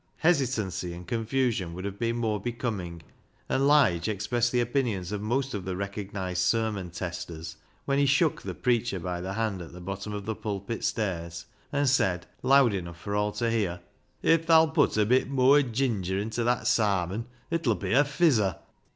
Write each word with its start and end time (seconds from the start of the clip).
Hesitancy 0.17 0.93
and 0.95 1.05
confusion 1.07 1.75
would 1.75 1.85
have 1.85 1.99
been 1.99 2.15
more 2.15 2.39
becoming, 2.41 3.03
and 3.47 3.67
Lige 3.67 4.07
expressed 4.07 4.51
the 4.51 4.59
opinions 4.59 5.11
of 5.11 5.21
most 5.21 5.53
of 5.53 5.63
the 5.63 5.75
recognised 5.75 6.41
sermon 6.41 6.89
testers 6.89 7.57
when 7.85 7.99
he 7.99 8.07
shook 8.07 8.41
the 8.41 8.55
preacher 8.55 8.99
by 8.99 9.21
the 9.21 9.33
hand 9.33 9.61
at 9.61 9.73
the 9.73 9.79
bottom 9.79 10.11
of 10.11 10.25
the 10.25 10.33
pulpit 10.33 10.83
stairs, 10.83 11.45
and 11.71 11.87
said, 11.87 12.25
loud 12.41 12.73
enough 12.73 12.99
for 12.99 13.15
all 13.15 13.31
to 13.33 13.51
hear 13.51 13.79
—"If 14.23 14.47
tha'll 14.47 14.69
put 14.69 14.97
a 14.97 15.05
bit 15.05 15.29
mooar 15.29 15.61
ginger 15.61 16.17
into 16.17 16.43
that 16.45 16.63
sarmon, 16.65 17.25
it 17.51 17.67
'ull 17.67 17.75
be 17.75 17.93
a 17.93 18.03
fizzer." 18.03 18.57